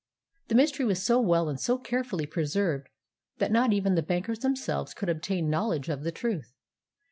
[0.47, 2.89] The mystery was so well and so carefully preserved
[3.37, 6.55] that not even the bankers themselves could obtain knowledge of the truth.